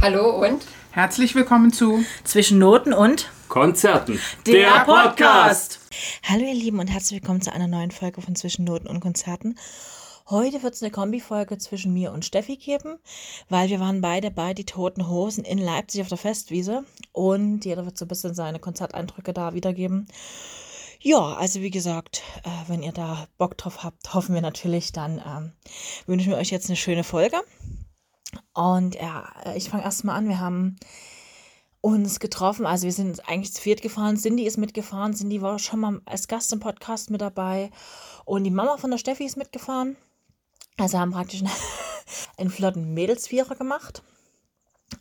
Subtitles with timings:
[0.00, 4.20] Hallo und Herzlich willkommen zu Zwischen Noten und Konzerten.
[4.46, 5.80] Der Podcast.
[6.22, 9.58] Hallo ihr Lieben und herzlich willkommen zu einer neuen Folge von Zwischen Noten und Konzerten.
[10.30, 13.00] Heute wird es eine Kombi-Folge zwischen mir und Steffi geben,
[13.48, 17.84] weil wir waren beide bei Die Toten Hosen in Leipzig auf der Festwiese und jeder
[17.84, 20.06] wird so ein bisschen seine Konzerteindrücke da wiedergeben.
[21.00, 25.20] Ja, also wie gesagt, äh, wenn ihr da Bock drauf habt, hoffen wir natürlich, dann
[25.26, 25.52] ähm,
[26.06, 27.38] wünschen wir euch jetzt eine schöne Folge.
[28.54, 30.28] Und ja, äh, ich fange erstmal an.
[30.28, 30.76] Wir haben
[31.80, 32.66] uns getroffen.
[32.66, 34.16] Also wir sind eigentlich zu viert gefahren.
[34.16, 35.14] Cindy ist mitgefahren.
[35.14, 37.70] Cindy war schon mal als Gast im Podcast mit dabei.
[38.24, 39.96] Und die Mama von der Steffi ist mitgefahren.
[40.76, 41.42] Also haben praktisch
[42.36, 44.02] einen flotten Mädelsvierer gemacht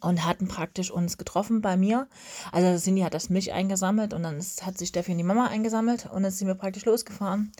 [0.02, 2.08] und hatten praktisch uns getroffen bei mir.
[2.52, 6.08] Also Cindy hat das mich eingesammelt und dann hat sich Steffi und die Mama eingesammelt
[6.12, 7.52] und dann sind wir praktisch losgefahren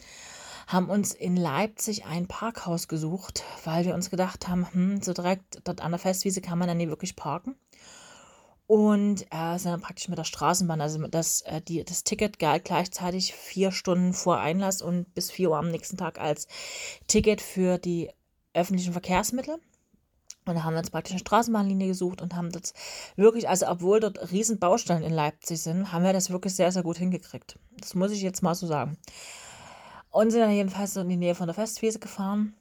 [0.68, 5.62] haben uns in Leipzig ein Parkhaus gesucht, weil wir uns gedacht haben, hm, so direkt
[5.64, 7.56] dort an der Festwiese kann man dann nie wirklich parken.
[8.66, 12.66] Und äh, sind dann praktisch mit der Straßenbahn, also das, äh, die, das Ticket galt
[12.66, 16.46] gleichzeitig vier Stunden vor Einlass und bis vier Uhr am nächsten Tag als
[17.06, 18.10] Ticket für die
[18.52, 19.54] öffentlichen Verkehrsmittel.
[20.44, 22.74] Und da haben wir uns praktisch eine Straßenbahnlinie gesucht und haben das
[23.16, 26.82] wirklich, also obwohl dort riesen Baustellen in Leipzig sind, haben wir das wirklich sehr, sehr
[26.82, 27.58] gut hingekriegt.
[27.78, 28.98] Das muss ich jetzt mal so sagen.
[30.18, 32.52] Und sind dann jedenfalls in die Nähe von der Festwiese gefahren.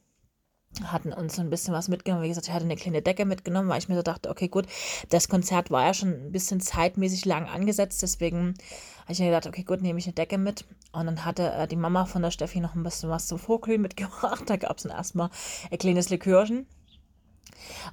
[0.83, 2.23] Hatten uns so ein bisschen was mitgenommen.
[2.23, 4.67] Wie gesagt, ich hatte eine kleine Decke mitgenommen, weil ich mir so dachte, okay, gut,
[5.09, 8.03] das Konzert war ja schon ein bisschen zeitmäßig lang angesetzt.
[8.03, 8.53] Deswegen
[9.01, 10.65] habe ich mir gedacht, okay, gut, nehme ich eine Decke mit.
[10.91, 13.81] Und dann hatte äh, die Mama von der Steffi noch ein bisschen was zum Vorglühen
[13.81, 14.43] mitgebracht.
[14.47, 15.31] Da gab es dann erstmal
[15.71, 16.67] ein kleines Likörchen.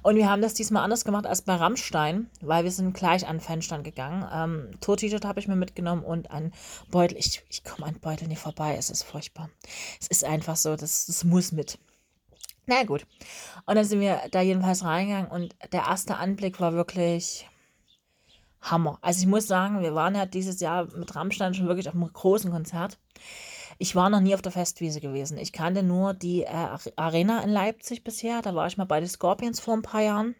[0.01, 3.39] Und wir haben das diesmal anders gemacht als bei Rammstein, weil wir sind gleich an
[3.39, 4.27] Fanstand gegangen.
[4.31, 6.53] Ähm, Tour-T-Shirt habe ich mir mitgenommen und ein
[6.89, 7.17] Beutel.
[7.17, 9.49] Ich, ich komme an Beutel nicht vorbei, es ist furchtbar.
[9.99, 11.77] Es ist einfach so, das, das muss mit.
[12.67, 13.05] Na gut.
[13.65, 17.47] Und dann sind wir da jedenfalls reingegangen und der erste Anblick war wirklich
[18.61, 18.97] Hammer.
[19.01, 22.11] Also ich muss sagen, wir waren ja dieses Jahr mit Rammstein schon wirklich auf einem
[22.11, 22.97] großen Konzert.
[23.77, 25.37] Ich war noch nie auf der Festwiese gewesen.
[25.37, 28.41] Ich kannte nur die äh, Arena in Leipzig bisher.
[28.41, 30.35] Da war ich mal bei den Scorpions vor ein paar Jahren.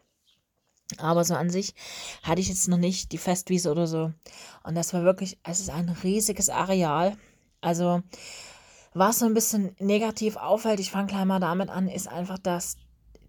[0.98, 1.74] Aber so an sich
[2.22, 4.12] hatte ich jetzt noch nicht die Festwiese oder so.
[4.62, 7.16] Und das war wirklich, es ist ein riesiges Areal.
[7.60, 8.02] Also,
[8.94, 12.76] was so ein bisschen negativ auffällt, ich fange gleich mal damit an, ist einfach, dass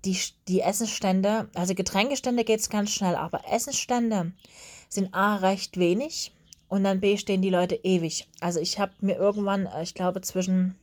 [0.06, 0.18] die,
[0.48, 4.34] die Essensstände, also Getränkestände geht es ganz schnell, aber Essensstände
[4.88, 6.32] sind A recht wenig
[6.68, 8.28] und dann B stehen die Leute ewig.
[8.40, 10.76] Also ich habe mir irgendwann, äh, ich glaube zwischen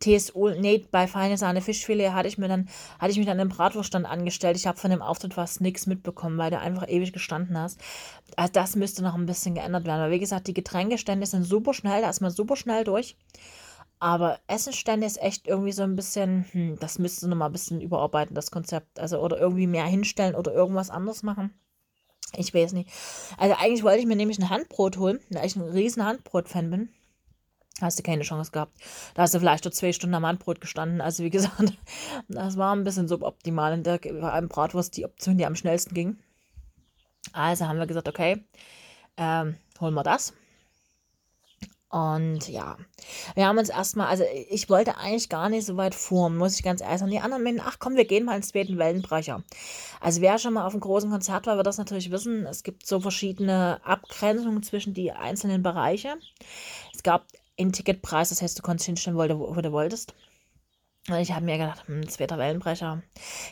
[0.00, 3.48] TSU, nee, bei Feine Sahne Fischfilet hatte ich mir dann, hatte ich mich dann im
[3.48, 4.56] Bratwurststand angestellt.
[4.56, 7.80] Ich habe von dem Auftritt fast nichts mitbekommen, weil du einfach ewig gestanden hast.
[8.36, 10.00] Also das müsste noch ein bisschen geändert werden.
[10.00, 13.16] Weil wie gesagt, die Getränkestände sind super schnell, da ist man super schnell durch.
[14.00, 17.80] Aber Essenstände ist echt irgendwie so ein bisschen, hm, das müsste noch mal ein bisschen
[17.80, 19.00] überarbeiten, das Konzept.
[19.00, 21.58] Also oder irgendwie mehr hinstellen oder irgendwas anderes machen.
[22.36, 22.90] Ich weiß nicht.
[23.36, 26.88] Also eigentlich wollte ich mir nämlich ein Handbrot holen, da ich ein riesen Handbrot-Fan bin.
[27.80, 28.72] Hast du keine Chance gehabt.
[29.14, 31.00] Da hast du vielleicht nur zwei Stunden am Handbrot gestanden.
[31.00, 31.78] Also wie gesagt,
[32.28, 33.72] das war ein bisschen suboptimal.
[33.72, 36.18] In der war einem Bratwurst die Option, die am schnellsten ging.
[37.32, 38.44] Also haben wir gesagt, okay,
[39.16, 40.32] ähm, holen wir das.
[41.90, 42.76] Und ja,
[43.34, 46.62] wir haben uns erstmal, also ich wollte eigentlich gar nicht so weit vor, muss ich
[46.62, 47.10] ganz ehrlich sagen.
[47.10, 49.42] Die anderen meinen, ach komm, wir gehen mal ins zweiten Wellenbrecher.
[50.00, 52.44] Also wer schon mal auf einem großen Konzert war, wird das natürlich wissen.
[52.46, 56.16] Es gibt so verschiedene Abgrenzungen zwischen die einzelnen Bereiche.
[56.94, 57.24] Es gab
[57.58, 60.14] einen Ticketpreis, das heißt, du konntest hinstellen, wo du, wo du wolltest.
[61.16, 63.02] Ich habe mir gedacht, hm, zweiter Wellenbrecher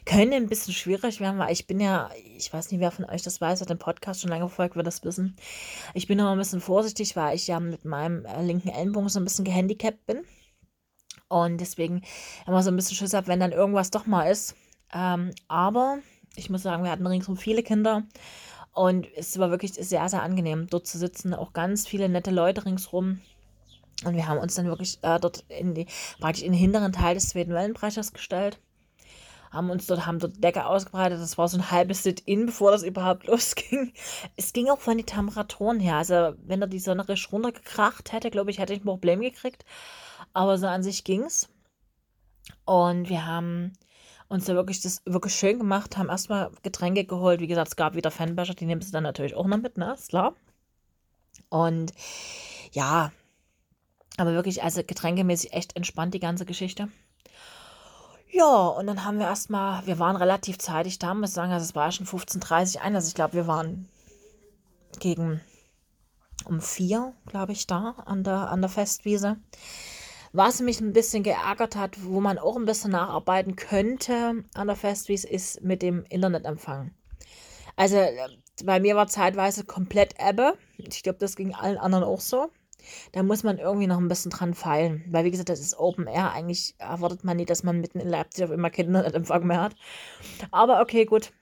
[0.05, 3.23] könnte ein bisschen schwierig werden, weil ich bin ja, ich weiß nicht, wer von euch
[3.23, 5.37] das weiß, hat den Podcast schon lange verfolgt, wird das wissen.
[5.95, 9.19] Ich bin immer ein bisschen vorsichtig, weil ich ja mit meinem äh, linken Ellenbogen so
[9.19, 10.23] ein bisschen gehandicapt bin.
[11.29, 12.03] Und deswegen
[12.47, 14.55] immer so ein bisschen Schiss habe, wenn dann irgendwas doch mal ist.
[14.93, 15.99] Ähm, aber
[16.37, 18.05] ich muss sagen, wir hatten ringsum viele Kinder.
[18.73, 21.33] Und es war wirklich sehr, sehr angenehm, dort zu sitzen.
[21.33, 23.21] Auch ganz viele nette Leute ringsrum.
[24.05, 25.87] Und wir haben uns dann wirklich äh, dort in die,
[26.21, 28.61] praktisch in den hinteren Teil des zweiten Wellenbrechers gestellt.
[29.51, 31.21] Haben uns dort, haben dort Decke ausgebreitet.
[31.21, 33.93] Das war so ein halbes Sit-In, bevor das überhaupt losging.
[34.37, 35.97] Es ging auch von den Temperaturen her.
[35.97, 39.65] Also, wenn da die Sonne richtig runtergekracht hätte, glaube ich, hätte ich ein Problem gekriegt.
[40.35, 41.49] Aber so an sich ging's.
[42.65, 43.73] Und wir haben
[44.29, 47.41] uns da wirklich das wirklich schön gemacht, haben erstmal Getränke geholt.
[47.41, 49.95] Wie gesagt, es gab wieder Fanbecher, die nehmen sie dann natürlich auch noch mit, ne?
[49.95, 50.35] Ist klar.
[51.49, 51.93] Und
[52.73, 53.13] ja,
[54.17, 56.89] aber wirklich, also getränkemäßig echt entspannt die ganze Geschichte.
[58.31, 61.75] Ja, und dann haben wir erstmal, wir waren relativ zeitig da, muss sagen, also es
[61.75, 63.89] war schon 15.30 Uhr ein, also ich glaube, wir waren
[64.99, 65.41] gegen
[66.45, 69.37] um vier, glaube ich, da an der, an der Festwiese.
[70.33, 74.77] Was mich ein bisschen geärgert hat, wo man auch ein bisschen nacharbeiten könnte an der
[74.77, 76.93] Festwiese, ist mit dem Internetempfang.
[77.75, 78.29] Also äh,
[78.65, 80.59] bei mir war zeitweise komplett Ebbe.
[80.77, 82.51] Ich glaube, das ging allen anderen auch so.
[83.13, 85.05] Da muss man irgendwie noch ein bisschen dran feilen.
[85.09, 86.33] Weil, wie gesagt, das ist Open Air.
[86.33, 89.77] Eigentlich erwartet man nicht, dass man mitten in Leipzig auf immer Kinderempfang mehr hat.
[90.51, 91.33] Aber okay, gut.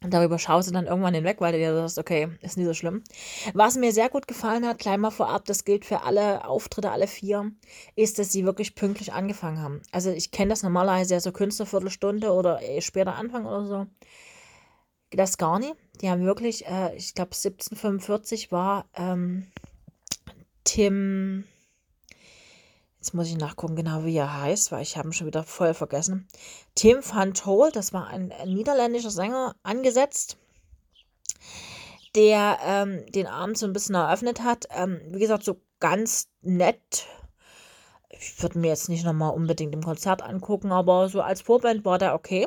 [0.00, 2.74] Und darüber schaust du dann irgendwann hinweg, weil du dir sagst, okay, ist nicht so
[2.74, 3.02] schlimm.
[3.52, 7.08] Was mir sehr gut gefallen hat, gleich mal vorab, das gilt für alle Auftritte, alle
[7.08, 7.50] vier,
[7.96, 9.82] ist, dass sie wirklich pünktlich angefangen haben.
[9.90, 13.86] Also ich kenne das normalerweise ja so Künstlerviertelstunde oder später Anfang oder so.
[15.10, 15.74] Das gar nicht.
[16.00, 19.48] Die haben wirklich, äh, ich glaube 1745 war ähm,
[20.68, 21.44] Tim,
[22.98, 25.72] jetzt muss ich nachgucken genau, wie er heißt, weil ich habe ihn schon wieder voll
[25.72, 26.28] vergessen.
[26.74, 30.36] Tim van Tol, das war ein, niederländischer Sänger, angesetzt,
[32.14, 34.66] der ähm, den Abend so ein bisschen eröffnet hat.
[34.70, 37.06] Ähm, wie gesagt, so ganz nett.
[38.10, 41.96] Ich würde mir jetzt nicht nochmal unbedingt im Konzert angucken, aber so als Vorband war
[41.96, 42.46] der okay.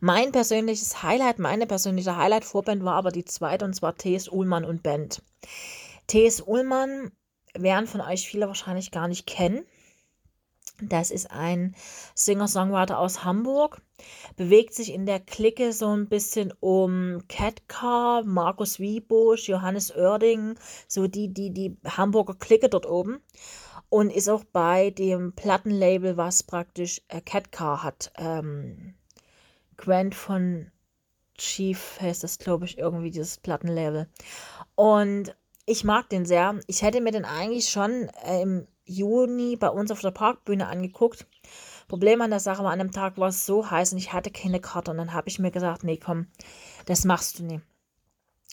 [0.00, 4.28] Mein persönliches Highlight, meine persönliche Highlight-Vorband war aber die zweite und zwar T.S.
[4.28, 5.22] Ullmann und Band.
[6.06, 6.40] T.S.
[6.40, 7.12] Ullmann
[7.54, 9.64] werden von euch viele wahrscheinlich gar nicht kennen.
[10.82, 11.74] Das ist ein
[12.14, 13.80] Singer-Songwriter aus Hamburg,
[14.36, 21.06] bewegt sich in der Clique so ein bisschen um Catcar, Markus Wiebusch, Johannes Oerding, so
[21.06, 23.22] die, die, die Hamburger Clique dort oben.
[23.88, 28.12] Und ist auch bei dem Plattenlabel, was praktisch äh, Catcar hat.
[28.18, 28.94] Ähm,
[29.76, 30.70] Grant von
[31.38, 34.08] Chief heißt das, glaube ich, irgendwie dieses Plattenlabel.
[34.74, 35.34] Und
[35.66, 36.58] ich mag den sehr.
[36.68, 41.26] Ich hätte mir den eigentlich schon äh, im Juni bei uns auf der Parkbühne angeguckt.
[41.88, 44.30] Problem an der Sache war, an dem Tag war es so heiß und ich hatte
[44.30, 44.92] keine Karte.
[44.92, 46.28] Und dann habe ich mir gesagt, nee, komm,
[46.86, 47.64] das machst du nicht.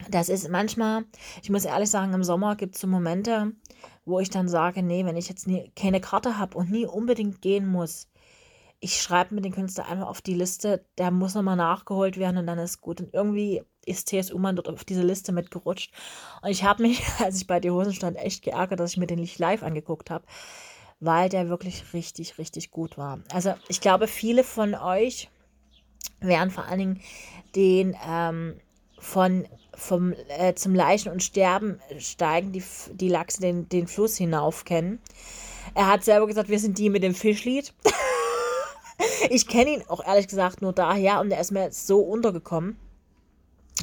[0.10, 1.06] Das ist manchmal,
[1.44, 3.51] ich muss ehrlich sagen, im Sommer gibt es so Momente,
[4.06, 7.44] wo ich dann sage, nee, wenn ich jetzt nie, keine Karte habe und nie unbedingt
[7.44, 8.07] gehen muss,
[8.83, 12.47] ich schreibe mir den Künstler einfach auf die Liste, der muss nochmal nachgeholt werden und
[12.47, 13.00] dann ist gut.
[13.00, 15.94] Und irgendwie ist TSU Mann dort auf diese Liste mitgerutscht.
[16.41, 19.07] Und ich habe mich, als ich bei die Hosen stand, echt geärgert, dass ich mir
[19.07, 20.25] den nicht live angeguckt habe,
[21.00, 23.21] weil der wirklich richtig, richtig gut war.
[23.31, 25.29] Also ich glaube, viele von euch
[26.19, 27.01] werden vor allen Dingen
[27.56, 28.59] den ähm,
[29.00, 34.65] von vom äh, zum Leichen und Sterben steigen die, die Lachse den, den Fluss hinauf
[34.65, 35.00] kennen.
[35.74, 37.74] Er hat selber gesagt, wir sind die mit dem Fischlied.
[39.29, 42.77] ich kenne ihn auch ehrlich gesagt nur daher und er ist mir jetzt so untergekommen.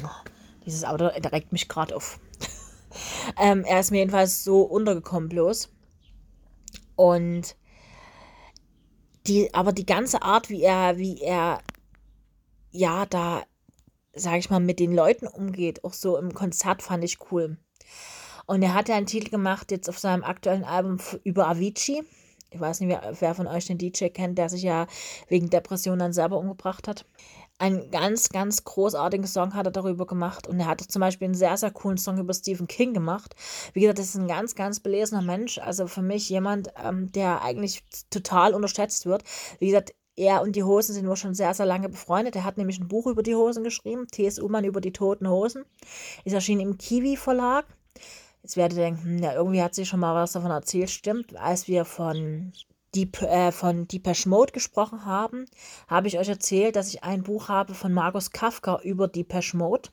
[0.03, 0.29] Oh,
[0.65, 2.19] dieses Auto regt mich gerade auf.
[3.39, 5.69] ähm, er ist mir jedenfalls so untergekommen bloß.
[6.95, 7.55] Und
[9.27, 11.61] die, aber die ganze Art, wie er, wie er,
[12.71, 13.43] ja, da,
[14.13, 17.57] sag ich mal, mit den Leuten umgeht, auch so im Konzert fand ich cool.
[18.45, 22.03] Und er hat ja einen Titel gemacht jetzt auf seinem aktuellen Album über Avicii
[22.51, 24.85] ich weiß nicht, wer, wer von euch den DJ kennt, der sich ja
[25.27, 27.05] wegen Depression dann selber umgebracht hat.
[27.57, 31.35] Ein ganz, ganz großartigen Song hat er darüber gemacht und er hat zum Beispiel einen
[31.35, 33.35] sehr, sehr coolen Song über Stephen King gemacht.
[33.73, 35.59] Wie gesagt, das ist ein ganz, ganz belesener Mensch.
[35.59, 39.23] Also für mich jemand, ähm, der eigentlich total unterschätzt wird.
[39.59, 42.35] Wie gesagt, er und die Hosen sind nur schon sehr, sehr lange befreundet.
[42.35, 44.39] Er hat nämlich ein Buch über die Hosen geschrieben, T.S.
[44.39, 45.63] Ullmann über die toten Hosen.
[46.25, 47.65] Ist erschienen im Kiwi Verlag.
[48.43, 50.89] Jetzt werdet ihr denken, hm, ja, irgendwie hat sie schon mal was davon erzählt.
[50.89, 52.51] Stimmt, als wir von
[52.95, 55.45] Deep, äh, von Deepesh Mode gesprochen haben,
[55.87, 59.89] habe ich euch erzählt, dass ich ein Buch habe von Markus Kafka über Deepesh Mode.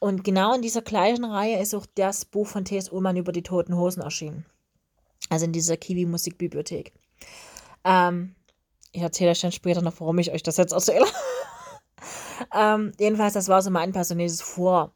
[0.00, 2.90] Und genau in dieser gleichen Reihe ist auch das Buch von T.S.
[2.90, 4.44] Ullmann über die Toten Hosen erschienen.
[5.28, 6.92] Also in dieser Kiwi Musikbibliothek.
[7.84, 8.34] Ähm,
[8.90, 11.06] ich erzähle euch dann später noch, warum ich euch das jetzt erzähle.
[12.54, 14.92] ähm, jedenfalls, das war so mein persönliches Vor-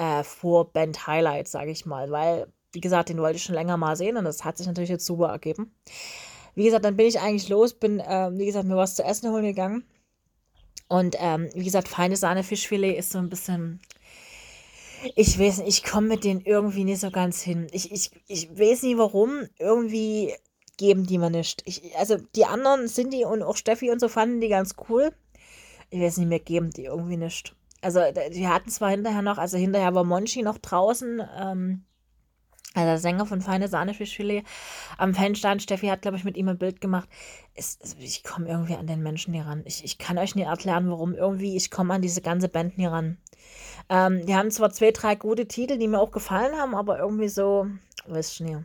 [0.00, 3.96] äh, Vorband Highlight, sage ich mal, weil, wie gesagt, den wollte ich schon länger mal
[3.96, 5.74] sehen und das hat sich natürlich jetzt super ergeben.
[6.54, 9.30] Wie gesagt, dann bin ich eigentlich los, bin, äh, wie gesagt, mir was zu essen
[9.30, 9.84] holen gegangen.
[10.88, 13.80] Und ähm, wie gesagt, feine Sahne Fischfilet ist so ein bisschen.
[15.14, 17.68] Ich weiß nicht, ich komme mit denen irgendwie nicht so ganz hin.
[17.70, 19.46] Ich, ich, ich weiß nicht warum.
[19.58, 20.34] Irgendwie
[20.78, 21.62] geben die mir nicht.
[21.66, 25.12] Ich, also die anderen, Cindy und auch Steffi und so, fanden die ganz cool.
[25.90, 28.00] Ich weiß nicht, mehr geben die irgendwie nicht also
[28.32, 31.84] die hatten zwar hinterher noch, also hinterher war Monchi noch draußen, ähm,
[32.74, 34.44] also der Sänger von Feine Sahne Fischfilet,
[34.96, 35.62] am Fanstand.
[35.62, 37.08] Steffi hat, glaube ich, mit ihm ein Bild gemacht.
[37.54, 39.62] Es, es, ich komme irgendwie an den Menschen hier ran.
[39.64, 41.14] Ich, ich kann euch nicht erklären, warum.
[41.14, 43.18] Irgendwie, ich komme an diese ganze Band hier ran.
[43.88, 47.28] Ähm, die haben zwar zwei, drei gute Titel, die mir auch gefallen haben, aber irgendwie
[47.28, 47.66] so,
[48.06, 48.64] wisst ihr nicht.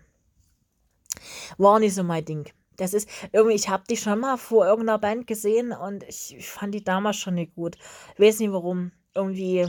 [1.58, 2.48] War nicht so mein Ding.
[2.78, 6.48] Das ist irgendwie, ich habe die schon mal vor irgendeiner Band gesehen und ich, ich
[6.48, 7.78] fand die damals schon nicht gut.
[8.18, 9.68] Weiß nicht warum irgendwie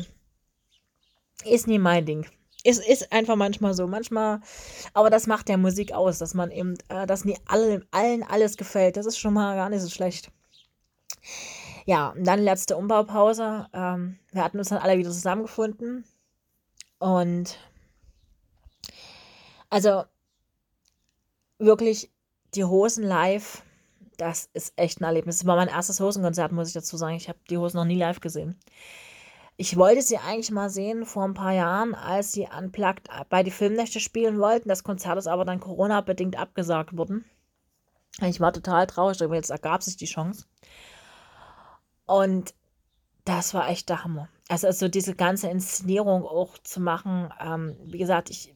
[1.45, 2.27] ist nie mein Ding.
[2.65, 3.87] Es ist einfach manchmal so.
[3.87, 4.41] Manchmal,
[4.93, 8.57] aber das macht der Musik aus, dass man eben, äh, dass nie alle, allen alles
[8.57, 8.97] gefällt.
[8.97, 10.31] Das ist schon mal gar nicht so schlecht.
[11.87, 13.69] Ja, und dann letzte Umbaupause.
[13.73, 16.05] Ähm, wir hatten uns dann alle wieder zusammengefunden.
[16.99, 17.59] Und
[19.71, 20.05] also
[21.59, 22.11] wirklich
[22.55, 23.63] die Hosen live,
[24.17, 25.39] das ist echt ein Erlebnis.
[25.39, 27.17] Das war mein erstes Hosenkonzert, muss ich dazu sagen.
[27.17, 28.59] Ich habe die Hosen noch nie live gesehen.
[29.59, 33.51] Ich wollte sie eigentlich mal sehen vor ein paar Jahren, als sie unplugged bei die
[33.51, 34.69] Filmnächte spielen wollten.
[34.69, 37.25] Das Konzert ist aber dann Corona-bedingt abgesagt worden.
[38.21, 40.45] Ich war total traurig, aber jetzt ergab sich die Chance.
[42.05, 42.55] Und
[43.25, 44.29] das war echt der Hammer.
[44.49, 48.55] Also, also diese ganze Inszenierung auch zu machen, ähm, wie gesagt, ich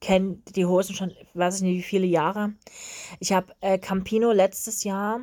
[0.00, 2.52] kenne die Hosen schon, weiß ich nicht, wie viele Jahre.
[3.20, 5.20] Ich habe äh, Campino letztes Jahr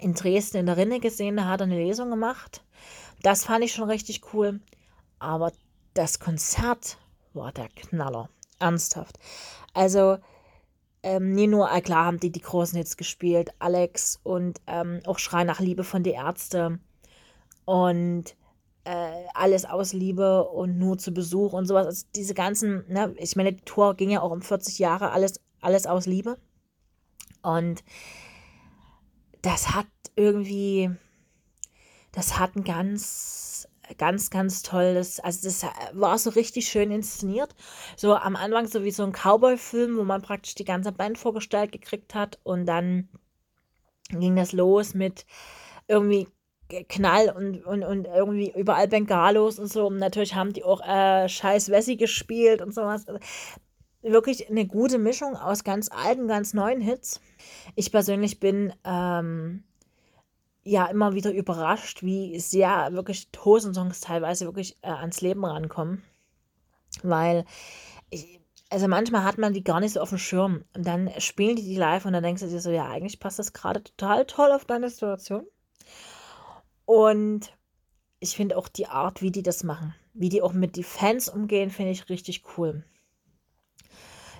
[0.00, 2.62] in Dresden in der Rinne gesehen, da hat er eine Lesung gemacht.
[3.22, 4.60] Das fand ich schon richtig cool.
[5.18, 5.52] Aber
[5.94, 6.98] das Konzert
[7.32, 8.28] war der Knaller.
[8.58, 9.18] Ernsthaft.
[9.74, 10.18] Also,
[11.02, 15.18] ähm, nie nur, äh, klar haben die die großen Hits gespielt, Alex und ähm, auch
[15.18, 16.78] Schrei nach Liebe von die Ärzte
[17.64, 18.36] und
[18.84, 21.86] äh, alles aus Liebe und nur zu Besuch und sowas.
[21.86, 25.40] Also diese ganzen, ne, ich meine, die Tour ging ja auch um 40 Jahre, alles,
[25.60, 26.38] alles aus Liebe.
[27.42, 27.82] Und
[29.42, 30.90] das hat irgendwie,
[32.12, 37.54] das hat ein ganz, ganz, ganz tolles, also das war so richtig schön inszeniert.
[37.96, 41.72] So am Anfang so wie so ein Cowboy-Film, wo man praktisch die ganze Band vorgestellt
[41.72, 43.08] gekriegt hat und dann
[44.10, 45.26] ging das los mit
[45.88, 46.28] irgendwie
[46.88, 49.86] Knall und, und, und irgendwie überall Bengalos und so.
[49.86, 53.06] Und natürlich haben die auch äh, Scheiß Wessi gespielt und sowas.
[53.06, 53.20] Also
[54.02, 57.20] wirklich eine gute Mischung aus ganz alten, ganz neuen Hits.
[57.74, 59.64] Ich persönlich bin ähm,
[60.64, 66.02] ja immer wieder überrascht, wie sehr wirklich Hosensongs teilweise wirklich äh, ans Leben rankommen.
[67.02, 67.44] Weil
[68.10, 68.40] ich,
[68.70, 70.64] also manchmal hat man die gar nicht so auf dem Schirm.
[70.74, 73.38] Und dann spielen die die live und dann denkst du dir so, ja, eigentlich passt
[73.38, 75.46] das gerade total toll auf deine Situation.
[76.84, 77.52] Und
[78.20, 81.28] ich finde auch die Art, wie die das machen, wie die auch mit den Fans
[81.28, 82.84] umgehen, finde ich richtig cool.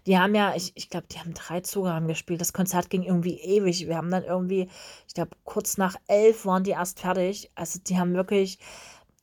[0.06, 2.40] Die haben ja, ich, ich glaube, die haben drei Zugaben gespielt.
[2.40, 3.86] Das Konzert ging irgendwie ewig.
[3.86, 4.68] Wir haben dann irgendwie,
[5.06, 7.50] ich glaube, kurz nach elf waren die erst fertig.
[7.54, 8.58] Also die haben wirklich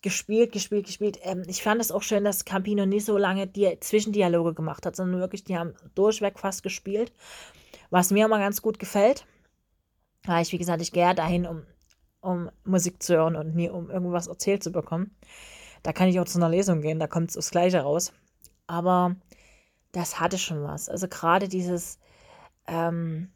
[0.02, 1.20] gespielt, gespielt, gespielt.
[1.24, 4.96] Ähm, ich fand es auch schön, dass Campino nicht so lange die Zwischendialoge gemacht hat,
[4.96, 7.12] sondern wirklich, die haben durchweg fast gespielt.
[7.90, 9.26] Was mir immer ganz gut gefällt.
[10.26, 11.64] Weil ich, wie gesagt, ich gehe ja dahin, um
[12.22, 15.16] um Musik zu hören und nie um irgendwas erzählt zu bekommen.
[15.84, 18.12] Da kann ich auch zu einer Lesung gehen, da kommt es das Gleiche raus.
[18.68, 19.16] Aber
[19.92, 20.90] das hatte schon was.
[20.90, 22.00] Also gerade dieses,
[22.68, 23.30] ähm,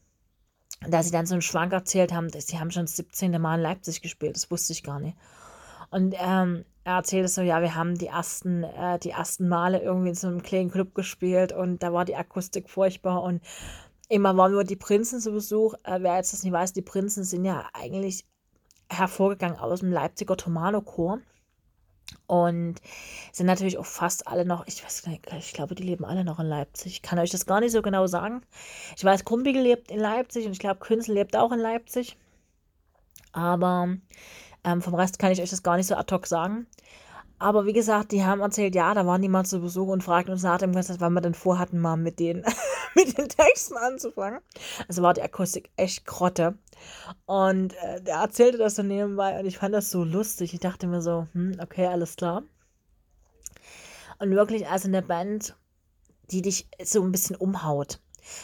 [0.87, 3.41] dass sie dann so einen Schwank erzählt haben, dass sie haben schon das 17.
[3.41, 5.17] Mal in Leipzig gespielt, das wusste ich gar nicht.
[5.89, 10.09] Und ähm, er erzählte so, ja, wir haben die ersten, äh, die ersten Male irgendwie
[10.09, 13.41] in so einem kleinen Club gespielt und da war die Akustik furchtbar und
[14.09, 15.75] immer waren nur die Prinzen zu Besuch.
[15.83, 18.25] Äh, wer jetzt das nicht weiß, die Prinzen sind ja eigentlich
[18.89, 21.19] hervorgegangen aus dem Leipziger Tomano-Chor.
[22.33, 22.81] Und
[23.31, 26.39] sind natürlich auch fast alle noch, ich weiß nicht, ich glaube, die leben alle noch
[26.39, 26.93] in Leipzig.
[26.93, 28.41] Ich kann euch das gar nicht so genau sagen.
[28.97, 32.17] Ich weiß, Krumpigel lebt in Leipzig und ich glaube, Künzel lebt auch in Leipzig.
[33.33, 33.97] Aber
[34.63, 36.65] ähm, vom Rest kann ich euch das gar nicht so ad hoc sagen.
[37.43, 40.31] Aber wie gesagt, die haben erzählt, ja, da waren die mal zu Besuch und fragten
[40.31, 42.45] uns nach dem Konzert, wann wir denn vorhatten, mal mit den,
[42.95, 44.39] mit den Texten anzufangen.
[44.87, 46.57] Also war die Akustik echt Grotte.
[47.25, 50.53] Und äh, der erzählte das so nebenbei und ich fand das so lustig.
[50.53, 52.43] Ich dachte mir so, hm, okay, alles klar.
[54.19, 55.57] Und wirklich, also eine Band,
[56.31, 57.99] die dich so ein bisschen umhaut.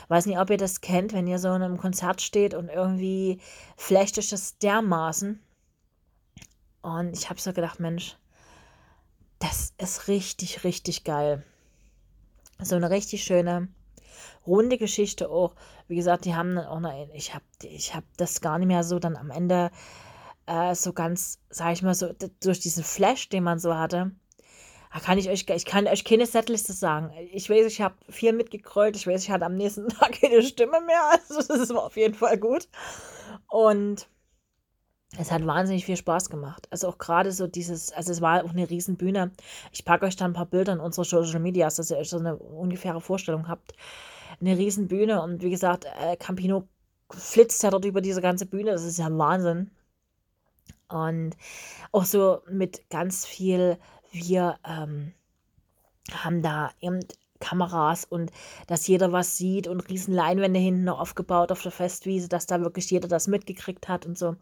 [0.09, 3.39] Weiß nicht, ob ihr das kennt, wenn ihr so in einem Konzert steht und irgendwie
[3.77, 5.39] flecht das dermaßen.
[6.81, 8.17] Und ich habe so gedacht, Mensch,
[9.39, 11.43] das ist richtig, richtig geil.
[12.61, 13.69] So eine richtig schöne,
[14.45, 15.55] runde Geschichte auch.
[15.87, 18.83] Wie gesagt, die haben dann auch noch, ich habe ich hab das gar nicht mehr
[18.83, 19.71] so dann am Ende
[20.45, 24.11] äh, so ganz, sag ich mal so, durch diesen Flash, den man so hatte,
[25.03, 27.11] kann ich euch, ich kann euch keine Setliste sagen.
[27.31, 28.95] Ich weiß, ich habe viel mitgekrollt.
[28.95, 31.01] Ich weiß, ich hatte am nächsten Tag keine Stimme mehr.
[31.11, 32.67] Also das war auf jeden Fall gut.
[33.47, 34.07] Und
[35.17, 36.67] es hat wahnsinnig viel Spaß gemacht.
[36.69, 39.31] Also auch gerade so dieses, also es war auch eine Riesenbühne.
[39.71, 42.19] Ich packe euch da ein paar Bilder in unsere Social Medias, dass ihr euch so
[42.19, 43.73] eine ungefähre Vorstellung habt.
[44.39, 46.67] Eine Riesenbühne und wie gesagt, äh, Campino
[47.09, 48.71] flitzt ja dort über diese ganze Bühne.
[48.71, 49.71] Das ist ja Wahnsinn.
[50.89, 51.35] Und
[51.91, 53.77] auch so mit ganz viel,
[54.11, 55.13] wir ähm,
[56.11, 56.99] haben da eben
[57.39, 58.31] Kameras und
[58.67, 62.61] dass jeder was sieht und riesen Leinwände hinten noch aufgebaut auf der Festwiese, dass da
[62.61, 64.35] wirklich jeder das mitgekriegt hat und so.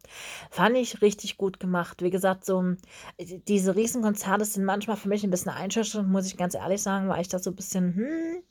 [0.49, 2.01] Fand ich richtig gut gemacht.
[2.01, 2.75] Wie gesagt, so
[3.19, 7.21] diese Riesenkonzerte sind manchmal für mich ein bisschen einschüchternd, muss ich ganz ehrlich sagen, weil
[7.21, 8.43] ich da so ein bisschen, hm,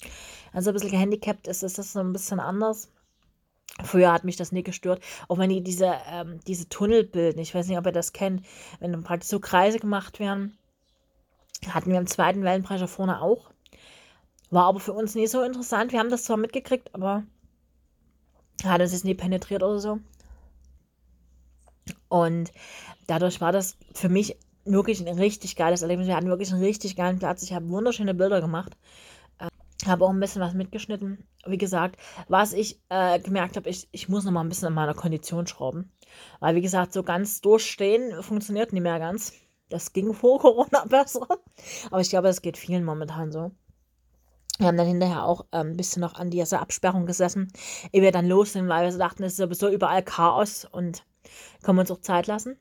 [0.52, 2.88] also ein bisschen gehandicapt ist, ist das so ein bisschen anders.
[3.84, 5.02] Früher hat mich das nie gestört.
[5.28, 8.46] Auch wenn die diese, ähm, diese Tunnel bilden, ich weiß nicht, ob ihr das kennt,
[8.80, 10.56] wenn dann praktisch so Kreise gemacht werden,
[11.68, 13.50] hatten wir im zweiten Wellenbrecher vorne auch.
[14.50, 15.92] War aber für uns nie so interessant.
[15.92, 17.24] Wir haben das zwar mitgekriegt, aber
[18.64, 19.98] hat uns jetzt nie penetriert oder so.
[22.08, 22.52] Und
[23.06, 26.08] dadurch war das für mich wirklich ein richtig geiles Erlebnis.
[26.08, 27.42] Wir hatten wirklich einen richtig geilen Platz.
[27.42, 28.76] Ich habe wunderschöne Bilder gemacht.
[29.38, 29.48] Äh,
[29.86, 31.24] habe auch ein bisschen was mitgeschnitten.
[31.46, 34.74] Wie gesagt, was ich äh, gemerkt habe, ich, ich muss noch mal ein bisschen an
[34.74, 35.92] meiner Kondition schrauben.
[36.40, 39.32] Weil, wie gesagt, so ganz durchstehen funktioniert nicht mehr ganz.
[39.68, 41.26] Das ging vor Corona besser.
[41.90, 43.52] Aber ich glaube, das geht vielen momentan so.
[44.58, 47.52] Wir haben dann hinterher auch ähm, ein bisschen noch an dieser Absperrung gesessen,
[47.92, 51.04] ehe wir dann los sind, weil wir so dachten, es ist sowieso überall Chaos und
[51.62, 52.56] können wir uns auch Zeit lassen.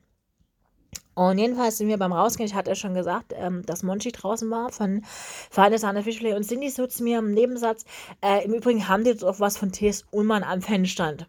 [1.14, 4.50] Und jedenfalls sind wir beim Rausgehen, ich hatte ja schon gesagt, ähm, dass Monchi draußen
[4.50, 5.02] war von
[5.50, 7.86] Feine Sahne Fischfilet und Cindy so zu mir im Nebensatz,
[8.20, 10.04] äh, im Übrigen haben die jetzt auch was von T.S.
[10.10, 11.26] Ullmann am Fanstand.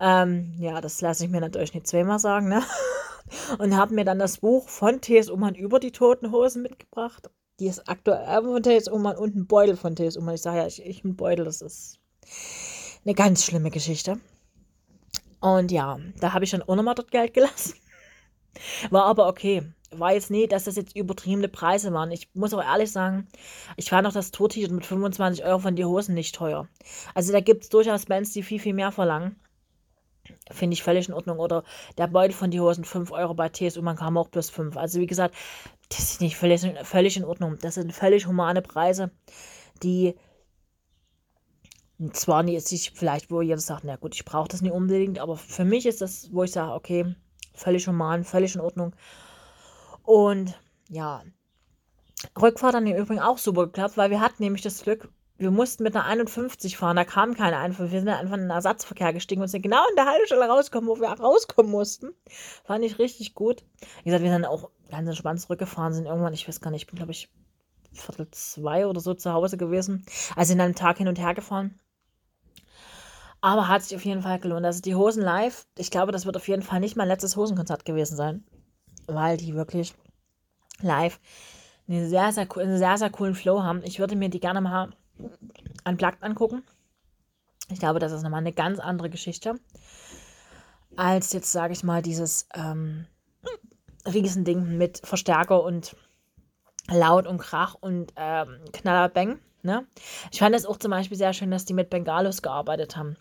[0.00, 2.62] Ähm, ja, das lasse ich mir natürlich nicht zweimal sagen, ne?
[3.58, 5.28] Und haben mir dann das Buch von T.S.
[5.28, 7.28] Ullmann über die Toten Hosen mitgebracht.
[7.58, 8.88] Die ist aktuell von T.S.
[8.88, 10.16] Ullmann und ein Beutel von T.S.
[10.16, 10.34] Ullmann.
[10.34, 11.98] Ich sage ja, ich, ich ein Beutel, das ist
[13.04, 14.20] eine ganz schlimme Geschichte.
[15.40, 17.74] Und ja, da habe ich dann auch nochmal dort Geld gelassen.
[18.90, 19.62] War aber okay.
[19.92, 22.10] War jetzt nie, dass das jetzt übertriebene Preise waren.
[22.10, 23.28] Ich muss auch ehrlich sagen,
[23.76, 26.68] ich fand auch das Tour-T-Shirt mit 25 Euro von die Hosen nicht teuer.
[27.14, 29.36] Also da gibt es durchaus Bands, die viel, viel mehr verlangen.
[30.50, 31.38] Finde ich völlig in Ordnung.
[31.38, 31.62] Oder
[31.98, 34.76] der Beutel von die Hosen 5 Euro bei TSU, man kam auch plus 5.
[34.76, 35.34] Also wie gesagt,
[35.88, 37.58] das ist nicht völlig, völlig in Ordnung.
[37.60, 39.10] Das sind völlig humane Preise,
[39.82, 40.14] die
[42.12, 45.36] zwar nicht, sich vielleicht, wo jeder sagt, na gut, ich brauche das nicht unbedingt, aber
[45.36, 47.14] für mich ist das, wo ich sage, okay,
[47.54, 48.94] völlig human, völlig in Ordnung.
[50.02, 51.22] Und ja,
[52.40, 55.82] Rückfahrt dann im Übrigen auch super geklappt, weil wir hatten nämlich das Glück, wir mussten
[55.82, 57.92] mit einer 51 fahren, da kam keine 51.
[57.92, 61.00] Wir sind einfach in den Ersatzverkehr gestiegen und sind genau in der Haltestelle rausgekommen, wo
[61.00, 62.14] wir rauskommen mussten.
[62.64, 63.62] Fand ich richtig gut.
[64.02, 66.86] Wie gesagt, wir sind auch ganz entspannt zurückgefahren, sind irgendwann, ich weiß gar nicht, ich
[66.86, 67.28] bin glaube ich
[67.92, 70.04] Viertel zwei oder so zu Hause gewesen.
[70.34, 71.78] Also in einem Tag hin und her gefahren.
[73.40, 74.64] Aber hat sich auf jeden Fall gelohnt.
[74.64, 77.84] Also die Hosen live, ich glaube, das wird auf jeden Fall nicht mein letztes Hosenkonzert
[77.84, 78.44] gewesen sein.
[79.06, 79.94] Weil die wirklich
[80.80, 81.20] live
[81.88, 83.82] einen sehr, sehr, einen sehr, sehr coolen Flow haben.
[83.84, 84.90] Ich würde mir die gerne mal
[85.84, 86.62] unplugged angucken.
[87.68, 89.54] Ich glaube, das ist nochmal eine ganz andere Geschichte.
[90.96, 93.06] Als jetzt, sage ich mal, dieses ähm,
[94.06, 95.96] Riesending mit Verstärker und
[96.88, 99.40] Laut und Krach und ähm, Knallerbang.
[99.62, 99.86] Ne?
[100.30, 103.16] Ich fand es auch zum Beispiel sehr schön, dass die mit Bengalos gearbeitet haben.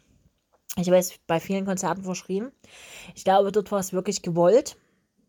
[0.78, 2.52] Ich weiß, bei vielen Konzerten verschrien.
[3.16, 4.78] Ich glaube, dort war es wirklich gewollt,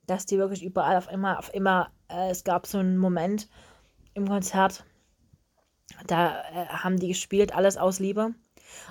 [0.06, 3.48] dass die wirklich überall auf immer, auf immer, äh, es gab so einen Moment
[4.14, 4.84] im Konzert,
[6.06, 8.34] da äh, haben die gespielt, alles aus Liebe.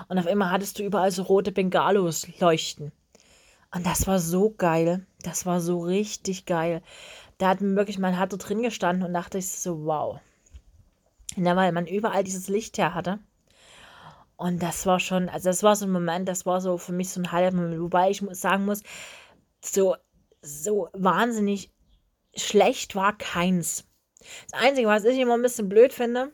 [0.08, 2.92] Und auf einmal hattest du überall so rote Bengalos leuchten.
[3.74, 5.06] Und das war so geil.
[5.22, 6.82] Das war so richtig geil.
[7.38, 10.20] Da hat man wirklich, man hatte drin gestanden und dachte ich so, wow.
[11.36, 13.18] Ja, weil man überall dieses Licht her hatte.
[14.36, 17.10] Und das war schon, also das war so ein Moment, das war so für mich
[17.10, 17.80] so ein Highlight-Moment.
[17.80, 18.82] Wobei ich sagen muss,
[19.62, 19.96] so,
[20.42, 21.72] so wahnsinnig
[22.34, 23.84] schlecht war keins.
[24.50, 26.32] Das Einzige, was ich immer ein bisschen blöd finde,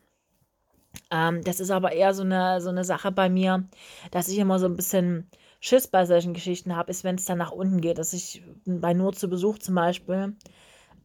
[1.11, 3.69] ähm, das ist aber eher so eine, so eine Sache bei mir,
[4.11, 5.29] dass ich immer so ein bisschen
[5.61, 7.99] Schiss bei solchen Geschichten habe, ist, wenn es dann nach unten geht.
[7.99, 10.37] Dass ich bei Nur zu Besuch zum Beispiel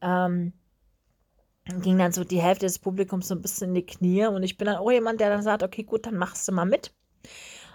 [0.02, 0.54] ähm,
[1.82, 4.58] ging dann so die Hälfte des Publikums so ein bisschen in die Knie und ich
[4.58, 6.93] bin dann auch jemand, der dann sagt, okay, gut, dann machst du mal mit.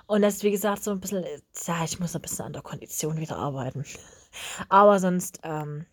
[0.07, 1.25] Und das ist, wie gesagt, so ein bisschen,
[1.67, 3.85] ja, ich muss ein bisschen an der Kondition wieder arbeiten.
[4.69, 5.87] Aber sonst ähm,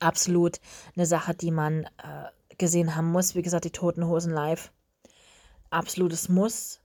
[0.00, 0.60] absolut
[0.96, 3.34] eine Sache, die man äh, gesehen haben muss.
[3.34, 4.72] Wie gesagt, die Toten Hosen live.
[5.74, 6.80] Absolutes Muss.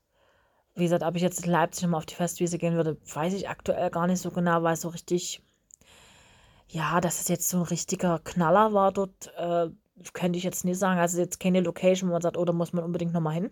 [0.75, 3.47] Wie gesagt, ob ich jetzt in Leipzig nochmal auf die Festwiese gehen würde, weiß ich
[3.47, 5.43] aktuell gar nicht so genau, weil so richtig,
[6.67, 9.69] ja, dass es jetzt so ein richtiger Knaller war dort, äh,
[10.13, 10.99] könnte ich jetzt nicht sagen.
[10.99, 13.51] Also jetzt keine Location, wo man sagt, oh, da muss man unbedingt nochmal hin.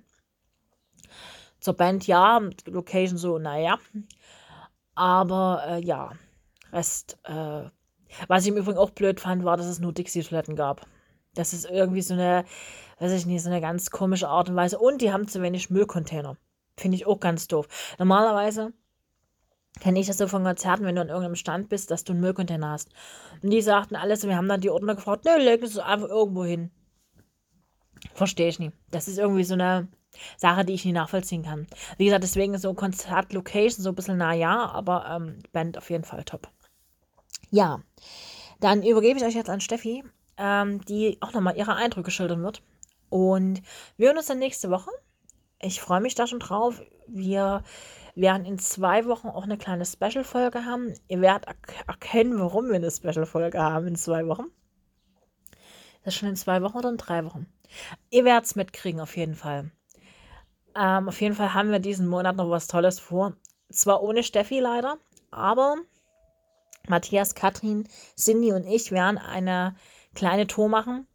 [1.60, 3.78] Zur Band ja, Location so, naja.
[4.96, 6.14] Aber äh, ja,
[6.72, 7.20] Rest.
[7.26, 7.70] Äh,
[8.28, 10.88] was ich im Übrigen auch blöd fand, war, dass es nur Dixie-Toiletten gab.
[11.38, 12.46] Das ist irgendwie so eine,
[13.00, 14.80] weiß ich nicht, so eine ganz komische Art und Weise.
[14.80, 16.38] Und die haben zu wenig Müllcontainer.
[16.78, 17.68] Finde ich auch ganz doof.
[17.98, 18.74] Normalerweise
[19.80, 22.22] kenne ich das so von Konzerten, wenn du an irgendeinem Stand bist, dass du einen
[22.22, 22.90] Müllcontainer hast.
[23.42, 26.10] Und die sagten alles, und wir haben dann die Ordner gefragt, ne, leg es einfach
[26.10, 26.72] irgendwo hin.
[28.14, 28.74] Verstehe ich nicht.
[28.92, 29.88] Das ist irgendwie so eine
[30.38, 31.68] Sache, die ich nicht nachvollziehen kann.
[31.98, 36.04] Wie gesagt, deswegen so Konzert-Location so ein bisschen nah, ja, aber ähm, Band auf jeden
[36.04, 36.50] Fall top.
[37.50, 37.82] Ja,
[38.60, 40.04] dann übergebe ich euch jetzt an Steffi,
[40.38, 42.62] ähm, die auch nochmal ihre Eindrücke schildern wird.
[43.10, 43.62] Und
[43.98, 44.92] wir hören uns dann nächste Woche.
[45.60, 46.82] Ich freue mich da schon drauf.
[47.08, 47.64] Wir
[48.16, 50.94] werden in zwei Wochen auch eine kleine Special-Folge haben.
[51.08, 51.48] Ihr werdet
[51.88, 54.46] erkennen, warum wir eine Special-Folge haben in zwei Wochen.
[56.04, 57.48] Das ist schon in zwei Wochen oder in drei Wochen.
[58.10, 59.72] Ihr werdet es mitkriegen, auf jeden Fall.
[60.76, 63.34] Ähm, auf jeden Fall haben wir diesen Monat noch was Tolles vor.
[63.72, 64.98] Zwar ohne Steffi leider,
[65.32, 65.76] aber
[66.88, 69.76] Matthias, Katrin, Cindy und ich werden eine
[70.18, 71.08] kleine Tour machen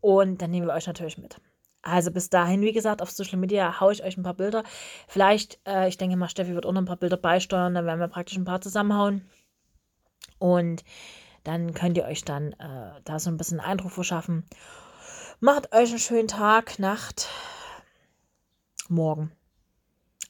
[0.00, 1.40] und dann nehmen wir euch natürlich mit.
[1.80, 4.64] Also bis dahin, wie gesagt, auf Social Media haue ich euch ein paar Bilder.
[5.06, 8.00] Vielleicht, äh, ich denke mal, Steffi wird auch noch ein paar Bilder beisteuern, dann werden
[8.00, 9.28] wir praktisch ein paar zusammenhauen.
[10.38, 10.84] Und
[11.44, 14.44] dann könnt ihr euch dann äh, da so ein bisschen Eindruck verschaffen.
[15.40, 17.28] Macht euch einen schönen Tag, Nacht,
[18.88, 19.30] morgen.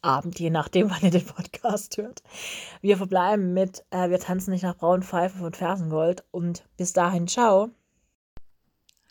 [0.02, 2.22] Abend, je nachdem, wann ihr den Podcast hört.
[2.82, 7.26] Wir verbleiben mit äh, Wir tanzen nicht nach braunen Pfeifen von Fersengold und bis dahin,
[7.26, 7.70] ciao.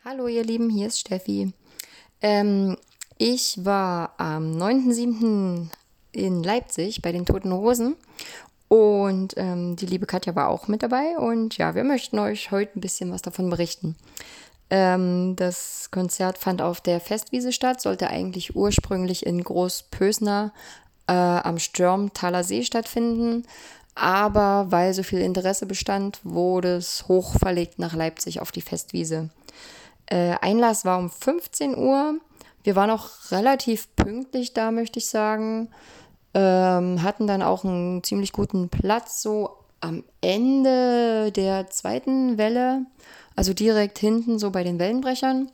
[0.09, 1.51] Hallo ihr Lieben, hier ist Steffi.
[2.21, 2.77] Ähm,
[3.17, 5.67] ich war am 9.7.
[6.13, 7.97] in Leipzig bei den Toten Rosen
[8.69, 12.79] und ähm, die liebe Katja war auch mit dabei und ja, wir möchten euch heute
[12.79, 13.97] ein bisschen was davon berichten.
[14.69, 20.53] Ähm, das Konzert fand auf der Festwiese statt, sollte eigentlich ursprünglich in Großpösner
[21.07, 23.45] äh, am Stürmtaler See stattfinden.
[23.93, 29.31] Aber weil so viel Interesse bestand, wurde es hochverlegt nach Leipzig auf die Festwiese.
[30.07, 32.15] Äh, Einlass war um 15 Uhr.
[32.63, 35.69] Wir waren auch relativ pünktlich da, möchte ich sagen.
[36.33, 42.85] Ähm, hatten dann auch einen ziemlich guten Platz so am Ende der zweiten Welle.
[43.35, 45.51] Also direkt hinten, so bei den Wellenbrechern.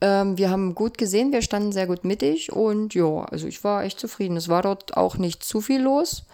[0.00, 3.84] Ähm, wir haben gut gesehen, wir standen sehr gut mittig und ja, also ich war
[3.84, 4.36] echt zufrieden.
[4.36, 6.24] Es war dort auch nicht zu viel los.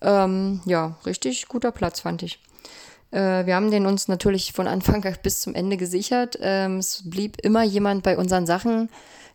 [0.00, 2.38] Ähm, ja, richtig guter Platz, fand ich.
[3.10, 6.38] Äh, wir haben den uns natürlich von Anfang bis zum Ende gesichert.
[6.40, 8.88] Ähm, es blieb immer jemand bei unseren Sachen,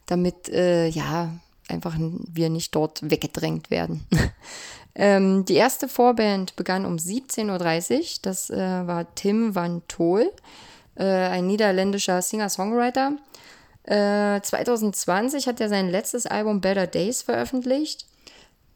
[0.06, 1.32] damit äh, ja
[1.68, 4.06] einfach wir nicht dort weggedrängt werden.
[4.96, 8.06] ähm, die erste Vorband begann um 17.30 Uhr.
[8.22, 10.32] Das äh, war Tim Van Tol
[10.96, 13.14] äh, ein niederländischer Singer-Songwriter.
[13.84, 18.06] Äh, 2020 hat er sein letztes Album Better Days veröffentlicht.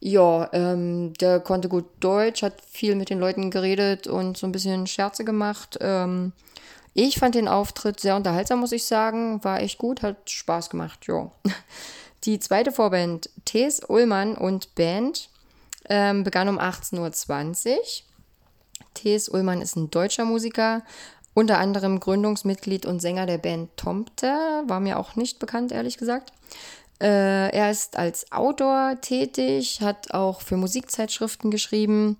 [0.00, 4.52] Ja, ähm, der konnte gut Deutsch, hat viel mit den Leuten geredet und so ein
[4.52, 5.78] bisschen Scherze gemacht.
[5.80, 6.32] Ähm,
[6.94, 9.42] ich fand den Auftritt sehr unterhaltsam, muss ich sagen.
[9.44, 11.30] War echt gut, hat Spaß gemacht, ja.
[12.24, 15.30] Die zweite Vorband, Thes Ullmann und Band,
[15.88, 17.82] ähm, begann um 18.20 Uhr.
[18.94, 20.82] Thes Ullmann ist ein deutscher Musiker,
[21.34, 24.26] unter anderem Gründungsmitglied und Sänger der Band Tomte,
[24.66, 26.32] war mir auch nicht bekannt, ehrlich gesagt.
[27.00, 32.16] Äh, er ist als Autor tätig, hat auch für Musikzeitschriften geschrieben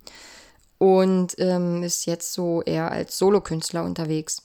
[0.77, 4.43] und ähm, ist jetzt so eher als Solokünstler unterwegs.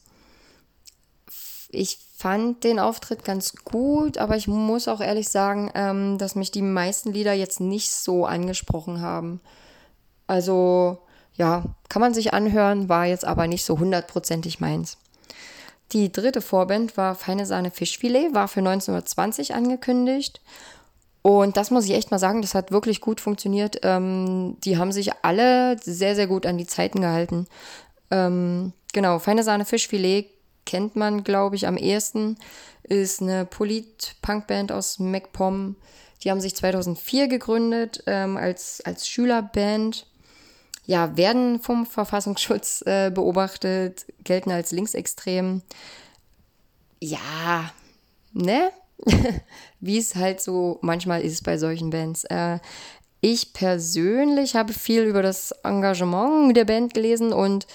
[1.69, 6.51] Ich fand den Auftritt ganz gut, aber ich muss auch ehrlich sagen, ähm, dass mich
[6.51, 9.41] die meisten Lieder jetzt nicht so angesprochen haben.
[10.27, 10.99] Also
[11.35, 14.97] ja, kann man sich anhören, war jetzt aber nicht so hundertprozentig meins.
[15.95, 20.41] Die dritte Vorband war Feine Sahne Fischfilet, war für 1920 angekündigt.
[21.23, 23.79] Und das muss ich echt mal sagen, das hat wirklich gut funktioniert.
[23.83, 27.47] Ähm, die haben sich alle sehr, sehr gut an die Zeiten gehalten.
[28.11, 30.27] Ähm, genau, Feine Sahne Fischfilet
[30.67, 32.39] kennt man, glaube ich, am ehesten.
[32.83, 35.77] Ist eine Polit-Punkband aus MacPom.
[36.23, 40.07] Die haben sich 2004 gegründet ähm, als, als Schülerband
[40.87, 45.63] ja, werden vom Verfassungsschutz äh, beobachtet, gelten als linksextrem.
[47.01, 47.71] Ja,
[48.33, 48.71] ne?
[49.81, 52.25] Wie es halt so manchmal ist bei solchen Bands.
[52.25, 52.59] Äh,
[53.21, 57.67] ich persönlich habe viel über das Engagement der Band gelesen und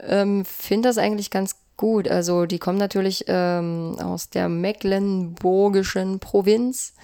[0.00, 2.08] ähm, finde das eigentlich ganz gut.
[2.08, 6.94] Also die kommen natürlich ähm, aus der mecklenburgischen Provinz.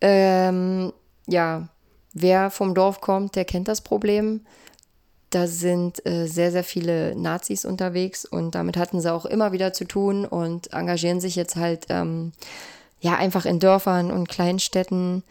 [0.00, 0.92] Ähm,
[1.26, 1.68] ja,
[2.14, 4.42] Wer vom Dorf kommt, der kennt das Problem.
[5.30, 9.72] Da sind äh, sehr, sehr viele Nazis unterwegs und damit hatten sie auch immer wieder
[9.72, 12.32] zu tun und engagieren sich jetzt halt ähm,
[13.00, 15.22] ja einfach in Dörfern und Kleinstädten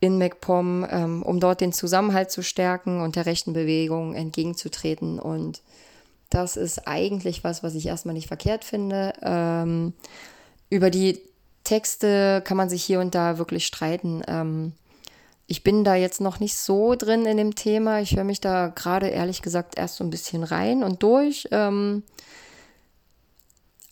[0.00, 5.18] in MacPom, ähm, um dort den Zusammenhalt zu stärken und der rechten Bewegung entgegenzutreten.
[5.18, 5.60] Und
[6.30, 9.12] das ist eigentlich was, was ich erstmal nicht verkehrt finde.
[9.22, 9.92] Ähm,
[10.70, 11.20] über die
[11.64, 14.22] Texte kann man sich hier und da wirklich streiten.
[15.46, 18.00] Ich bin da jetzt noch nicht so drin in dem Thema.
[18.00, 21.46] Ich höre mich da gerade ehrlich gesagt erst so ein bisschen rein und durch.
[21.52, 22.02] Ähm,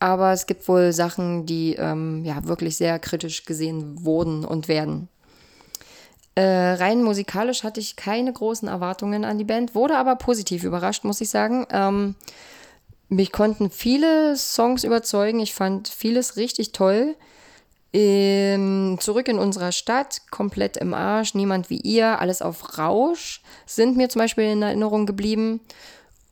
[0.01, 5.09] aber es gibt wohl Sachen, die ähm, ja wirklich sehr kritisch gesehen wurden und werden.
[6.35, 11.05] Äh, rein musikalisch hatte ich keine großen Erwartungen an die Band, wurde aber positiv überrascht,
[11.05, 11.67] muss ich sagen.
[11.71, 12.17] Ähm,
[13.09, 15.39] mich konnten viele Songs überzeugen.
[15.39, 17.15] Ich fand vieles richtig toll.
[17.97, 23.97] Ähm, zurück in unserer Stadt, komplett im Arsch, niemand wie ihr, alles auf Rausch, sind
[23.97, 25.61] mir zum Beispiel in Erinnerung geblieben.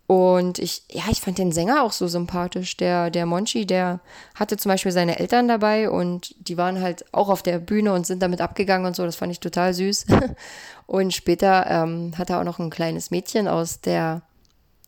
[0.08, 2.76] Und ich, ja, ich fand den Sänger auch so sympathisch.
[2.76, 4.00] Der, der Monchi, der
[4.34, 8.08] hatte zum Beispiel seine Eltern dabei und die waren halt auch auf der Bühne und
[8.08, 9.04] sind damit abgegangen und so.
[9.04, 10.06] Das fand ich total süß.
[10.86, 14.22] und später ähm, hat er auch noch ein kleines Mädchen aus der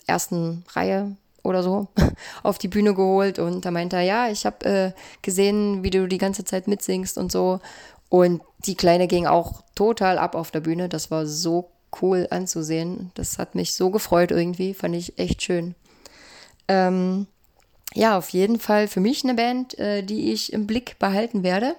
[0.09, 1.89] ersten Reihe oder so
[2.43, 6.09] auf die Bühne geholt und da meinte er, ja, ich habe äh, gesehen, wie du
[6.09, 7.61] die ganze Zeit mitsingst und so.
[8.09, 10.89] Und die Kleine ging auch total ab auf der Bühne.
[10.89, 13.11] Das war so cool anzusehen.
[13.15, 15.75] Das hat mich so gefreut irgendwie, fand ich echt schön.
[16.69, 17.27] Ähm,
[17.95, 21.77] ja, auf jeden Fall für mich eine Band, äh, die ich im Blick behalten werde.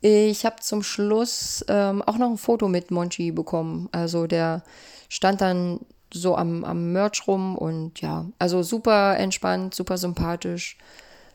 [0.00, 3.88] Ich habe zum Schluss ähm, auch noch ein Foto mit Monchi bekommen.
[3.92, 4.62] Also der
[5.08, 5.80] stand dann
[6.12, 10.76] so am, am Merch rum und ja, also super entspannt, super sympathisch.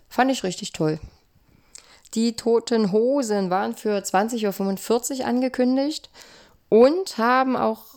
[0.09, 0.99] Fand ich richtig toll.
[2.13, 6.09] Die Toten Hosen waren für 20.45 Uhr angekündigt
[6.69, 7.95] und haben auch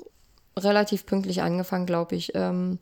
[0.56, 2.32] relativ pünktlich angefangen, glaube ich.
[2.34, 2.78] Ähm,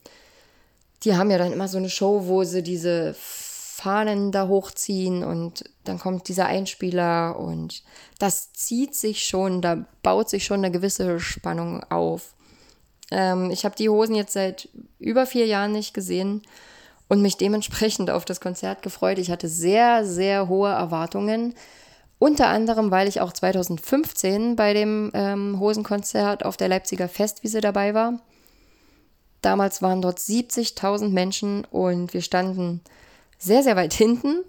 [1.03, 5.65] die haben ja dann immer so eine Show, wo sie diese Fahnen da hochziehen und
[5.85, 7.83] dann kommt dieser Einspieler und
[8.19, 12.35] das zieht sich schon, da baut sich schon eine gewisse Spannung auf.
[13.11, 16.43] Ähm, ich habe die Hosen jetzt seit über vier Jahren nicht gesehen
[17.09, 19.19] und mich dementsprechend auf das Konzert gefreut.
[19.19, 21.55] Ich hatte sehr, sehr hohe Erwartungen.
[22.19, 27.93] Unter anderem, weil ich auch 2015 bei dem ähm, Hosenkonzert auf der Leipziger Festwiese dabei
[27.95, 28.21] war.
[29.43, 32.81] Damals waren dort 70.000 Menschen und wir standen
[33.39, 34.43] sehr, sehr weit hinten.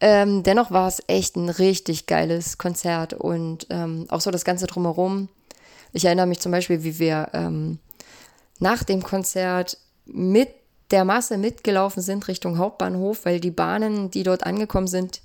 [0.00, 4.66] Ähm, dennoch war es echt ein richtig geiles Konzert und ähm, auch so das Ganze
[4.66, 5.28] drumherum.
[5.94, 7.78] Ich erinnere mich zum Beispiel, wie wir ähm,
[8.58, 10.48] nach dem Konzert mit
[10.90, 15.22] der Masse mitgelaufen sind Richtung Hauptbahnhof, weil die Bahnen, die dort angekommen sind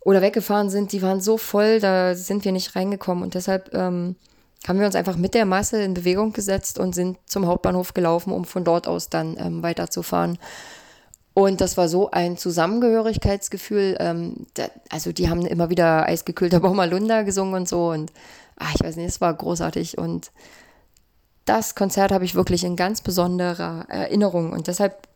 [0.00, 3.24] oder weggefahren sind, die waren so voll, da sind wir nicht reingekommen.
[3.24, 4.14] Und deshalb ähm,
[4.66, 8.32] haben wir uns einfach mit der Masse in Bewegung gesetzt und sind zum Hauptbahnhof gelaufen,
[8.32, 10.38] um von dort aus dann ähm, weiterzufahren.
[11.32, 13.96] Und das war so ein Zusammengehörigkeitsgefühl.
[14.00, 17.90] Ähm, da, also die haben immer wieder eisgekühlter Baumalunda gesungen und so.
[17.90, 18.12] Und
[18.58, 19.98] ach, ich weiß nicht, es war großartig.
[19.98, 20.32] Und
[21.44, 25.08] das Konzert habe ich wirklich in ganz besonderer Erinnerung und deshalb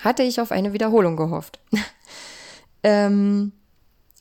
[0.00, 1.60] hatte ich auf eine Wiederholung gehofft.
[2.82, 3.52] ähm,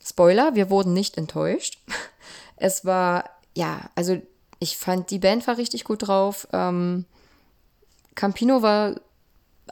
[0.04, 1.80] Spoiler, wir wurden nicht enttäuscht.
[2.64, 3.24] Es war,
[3.56, 4.22] ja, also
[4.60, 6.48] ich fand, die Band war richtig gut drauf.
[6.54, 7.06] Ähm,
[8.14, 9.02] Campino war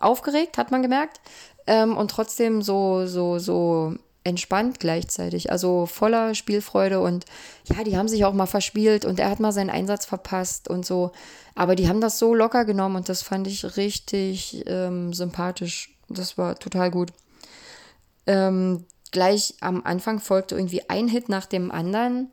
[0.01, 1.21] aufgeregt, hat man gemerkt.
[1.67, 3.93] Ähm, und trotzdem so, so, so
[4.29, 7.25] entspannt gleichzeitig, also voller Spielfreude und
[7.65, 10.85] ja, die haben sich auch mal verspielt und er hat mal seinen Einsatz verpasst und
[10.85, 11.11] so,
[11.55, 15.95] aber die haben das so locker genommen und das fand ich richtig ähm, sympathisch.
[16.07, 17.11] Das war total gut.
[18.25, 22.31] Ähm, gleich am Anfang folgte irgendwie ein Hit nach dem anderen.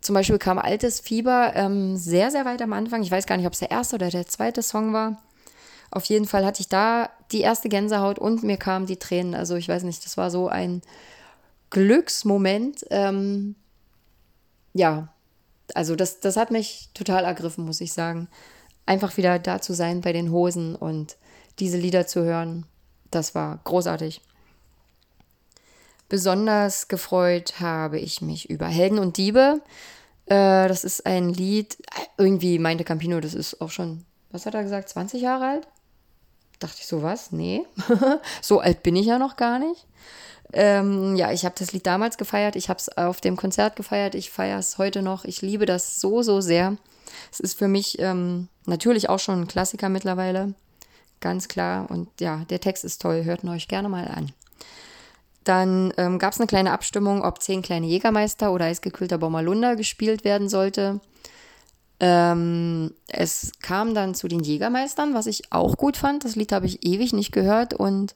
[0.00, 3.02] Zum Beispiel kam Altes Fieber ähm, sehr, sehr weit am Anfang.
[3.02, 5.22] Ich weiß gar nicht, ob es der erste oder der zweite Song war.
[5.90, 9.34] Auf jeden Fall hatte ich da die erste Gänsehaut und mir kamen die Tränen.
[9.34, 10.82] Also ich weiß nicht, das war so ein
[11.70, 12.84] Glücksmoment.
[12.90, 13.54] Ähm,
[14.72, 15.12] ja,
[15.74, 18.28] also das, das hat mich total ergriffen, muss ich sagen.
[18.86, 21.16] Einfach wieder da zu sein bei den Hosen und
[21.58, 22.66] diese Lieder zu hören,
[23.10, 24.20] das war großartig.
[26.08, 29.60] Besonders gefreut habe ich mich über Helden und Diebe.
[30.26, 31.76] Äh, das ist ein Lied,
[32.16, 35.68] irgendwie meinte Campino, das ist auch schon, was hat er gesagt, 20 Jahre alt?
[36.60, 37.30] Dachte ich so, was?
[37.30, 37.64] Nee,
[38.42, 39.86] so alt bin ich ja noch gar nicht.
[40.52, 44.14] Ähm, ja, ich habe das Lied damals gefeiert, ich habe es auf dem Konzert gefeiert,
[44.14, 45.24] ich feiere es heute noch.
[45.24, 46.76] Ich liebe das so, so sehr.
[47.30, 50.54] Es ist für mich ähm, natürlich auch schon ein Klassiker mittlerweile,
[51.20, 51.90] ganz klar.
[51.90, 54.32] Und ja, der Text ist toll, hört ihn euch gerne mal an.
[55.44, 60.24] Dann ähm, gab es eine kleine Abstimmung, ob zehn kleine Jägermeister oder eisgekühlter Bommerlunder gespielt
[60.24, 61.00] werden sollte.
[62.00, 66.24] Ähm, es kam dann zu den Jägermeistern, was ich auch gut fand.
[66.24, 68.14] Das Lied habe ich ewig nicht gehört und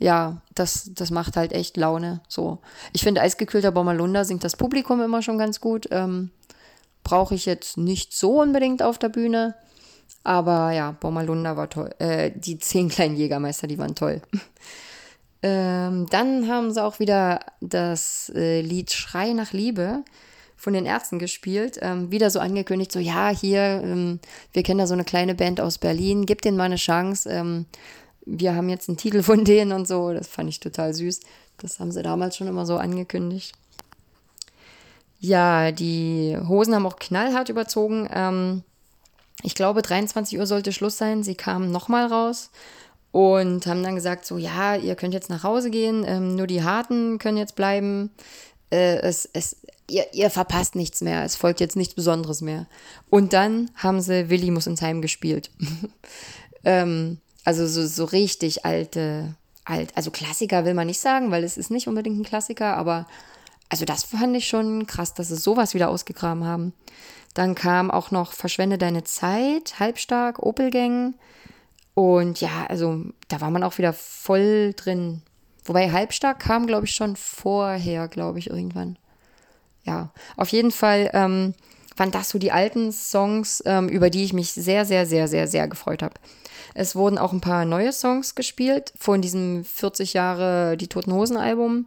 [0.00, 2.22] ja, das, das macht halt echt Laune.
[2.26, 2.58] So.
[2.92, 5.86] Ich finde, eisgekühlter Bommerlunder singt das Publikum immer schon ganz gut.
[5.90, 6.30] Ähm,
[7.04, 9.54] Brauche ich jetzt nicht so unbedingt auf der Bühne.
[10.24, 11.90] Aber ja, Bommerlunder war toll.
[11.98, 14.22] Äh, die zehn kleinen Jägermeister, die waren toll.
[15.42, 20.02] ähm, dann haben sie auch wieder das äh, Lied Schrei nach Liebe
[20.56, 21.78] von den Ärzten gespielt.
[21.80, 24.20] Ähm, wieder so angekündigt, so ja, hier, ähm,
[24.52, 27.30] wir kennen da so eine kleine Band aus Berlin, gib denen mal eine Chance.
[27.30, 27.66] Ähm,
[28.26, 30.12] wir haben jetzt einen Titel von denen und so.
[30.12, 31.20] Das fand ich total süß.
[31.58, 33.52] Das haben sie damals schon immer so angekündigt.
[35.18, 38.08] Ja, die Hosen haben auch knallhart überzogen.
[38.12, 38.62] Ähm,
[39.42, 41.22] ich glaube, 23 Uhr sollte Schluss sein.
[41.22, 42.50] Sie kamen nochmal raus
[43.12, 46.62] und haben dann gesagt, so ja, ihr könnt jetzt nach Hause gehen, ähm, nur die
[46.62, 48.10] Harten können jetzt bleiben.
[48.70, 49.56] äh, es, es,
[49.88, 52.66] ihr, ihr verpasst nichts mehr, es folgt jetzt nichts Besonderes mehr.
[53.08, 55.50] Und dann haben sie Willi muss ins Heim gespielt.
[56.64, 57.18] ähm,
[57.50, 59.34] also so, so richtig alte,
[59.64, 63.08] alt, also Klassiker will man nicht sagen, weil es ist nicht unbedingt ein Klassiker, aber
[63.68, 66.72] also das fand ich schon krass, dass sie sowas wieder ausgegraben haben.
[67.34, 71.14] Dann kam auch noch Verschwende deine Zeit, Halbstark, Opelgang.
[71.94, 75.22] Und ja, also da war man auch wieder voll drin.
[75.64, 78.96] Wobei Halbstark kam, glaube ich, schon vorher, glaube ich, irgendwann.
[79.82, 81.54] Ja, auf jeden Fall ähm,
[82.00, 85.46] waren das so die alten Songs, ähm, über die ich mich sehr, sehr, sehr, sehr,
[85.46, 86.14] sehr gefreut habe.
[86.74, 91.36] Es wurden auch ein paar neue Songs gespielt von diesem 40 Jahre Die Toten Hosen
[91.36, 91.86] Album.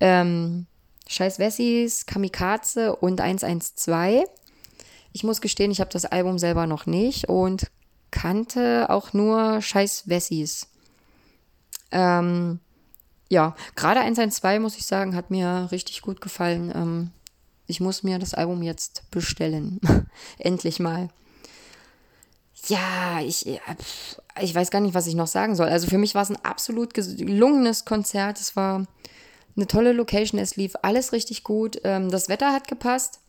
[0.00, 0.66] Ähm,
[1.06, 4.24] Scheiß Wessis, Kamikaze und 112.
[5.12, 7.70] Ich muss gestehen, ich habe das Album selber noch nicht und
[8.10, 10.68] kannte auch nur Scheiß Wessis.
[11.90, 12.58] Ähm,
[13.28, 16.72] ja, gerade 112, muss ich sagen, hat mir richtig gut gefallen.
[16.74, 17.10] Ähm,
[17.72, 19.80] ich muss mir das Album jetzt bestellen.
[20.38, 21.08] Endlich mal.
[22.66, 23.58] Ja, ich, äh,
[24.42, 25.68] ich weiß gar nicht, was ich noch sagen soll.
[25.68, 28.38] Also für mich war es ein absolut gelungenes Konzert.
[28.38, 28.86] Es war
[29.56, 30.38] eine tolle Location.
[30.38, 31.80] Es lief alles richtig gut.
[31.82, 33.20] Ähm, das Wetter hat gepasst.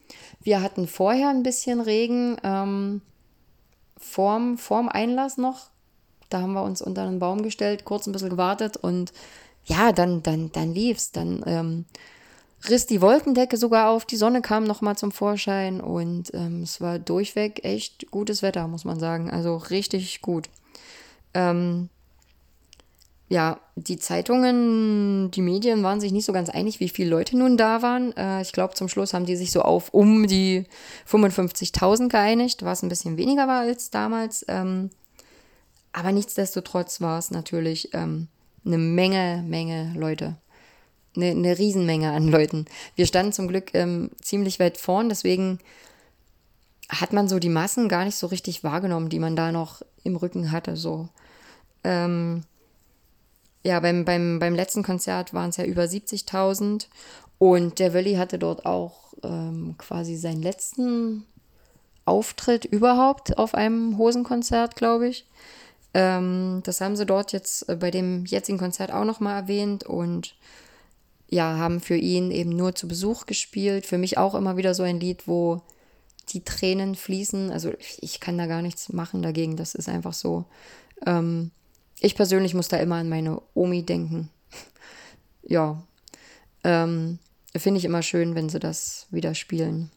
[0.41, 3.01] Wir hatten vorher ein bisschen Regen ähm,
[3.97, 5.69] vorm, vorm Einlass noch.
[6.29, 9.13] Da haben wir uns unter einen Baum gestellt, kurz ein bisschen gewartet und
[9.65, 11.11] ja, dann, dann, dann lief's.
[11.11, 11.85] Dann ähm,
[12.69, 16.99] riss die Wolkendecke sogar auf, die Sonne kam nochmal zum Vorschein und ähm, es war
[16.99, 19.29] durchweg echt gutes Wetter, muss man sagen.
[19.29, 20.49] Also richtig gut.
[21.33, 21.89] Ähm,
[23.29, 27.57] ja, die Zeitungen, die Medien waren sich nicht so ganz einig, wie viele Leute nun
[27.57, 28.15] da waren.
[28.15, 30.65] Äh, ich glaube, zum Schluss haben die sich so auf um die
[31.09, 34.45] 55.000 geeinigt, was ein bisschen weniger war als damals.
[34.47, 34.91] Ähm,
[35.93, 38.27] aber nichtsdestotrotz war es natürlich ähm,
[38.65, 40.35] eine Menge, Menge Leute.
[41.15, 42.65] Eine, eine Riesenmenge an Leuten.
[42.95, 45.59] Wir standen zum Glück ähm, ziemlich weit vorn, deswegen
[46.89, 50.15] hat man so die Massen gar nicht so richtig wahrgenommen, die man da noch im
[50.15, 50.75] Rücken hatte.
[50.75, 51.09] So.
[51.83, 52.43] Ähm,
[53.63, 56.87] ja, beim, beim, beim letzten Konzert waren es ja über 70.000
[57.37, 61.25] und der Wölli hatte dort auch ähm, quasi seinen letzten
[62.05, 65.25] Auftritt überhaupt auf einem Hosenkonzert, glaube ich.
[65.93, 70.35] Ähm, das haben sie dort jetzt äh, bei dem jetzigen Konzert auch nochmal erwähnt und
[71.33, 73.87] ja, haben für ihn eben nur zu Besuch gespielt.
[73.87, 75.63] Für mich auch immer wieder so ein Lied, wo
[76.29, 77.51] die Tränen fließen.
[77.51, 79.57] Also ich kann da gar nichts machen dagegen.
[79.57, 80.45] Das ist einfach so.
[81.07, 81.49] Ähm,
[81.99, 84.29] ich persönlich muss da immer an meine Omi denken.
[85.41, 85.81] ja.
[86.63, 87.17] Ähm,
[87.57, 89.89] Finde ich immer schön, wenn sie das wieder spielen.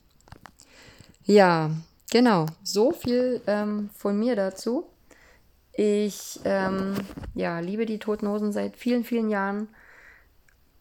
[1.24, 1.70] Ja,
[2.10, 2.46] genau.
[2.62, 4.86] So viel ähm, von mir dazu.
[5.74, 6.94] Ich ähm,
[7.34, 9.68] ja, liebe die Toten Hosen seit vielen, vielen Jahren.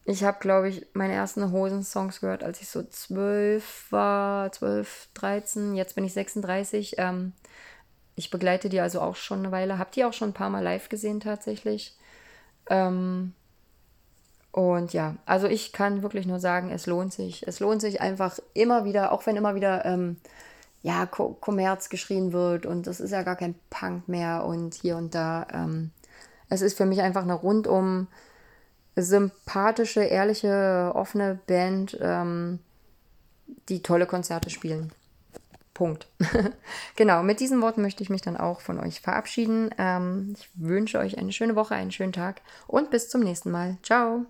[0.08, 5.76] Ich habe, glaube ich, meine ersten Hosen-Songs gehört, als ich so zwölf war, zwölf, dreizehn.
[5.76, 6.96] Jetzt bin ich 36.
[7.00, 7.34] Ähm,
[8.16, 9.80] ich begleite die also auch schon eine Weile.
[9.80, 11.98] Hab die auch schon ein paar Mal live gesehen tatsächlich.
[12.70, 13.34] Ähm,
[14.52, 17.46] und ja, also ich kann wirklich nur sagen, es lohnt sich.
[17.48, 20.18] Es lohnt sich einfach immer wieder, auch wenn immer wieder ähm,
[20.84, 25.16] ja, Kommerz geschrien wird und das ist ja gar kein Punk mehr und hier und
[25.16, 25.48] da.
[25.52, 25.90] Ähm,
[26.48, 28.08] es ist für mich einfach eine rundum
[28.96, 32.60] sympathische, ehrliche, offene Band, ähm,
[33.70, 34.92] die tolle Konzerte spielen.
[35.74, 36.08] Punkt.
[36.96, 39.70] genau, mit diesen Worten möchte ich mich dann auch von euch verabschieden.
[39.78, 43.78] Ähm, ich wünsche euch eine schöne Woche, einen schönen Tag und bis zum nächsten Mal.
[43.84, 44.26] Ciao.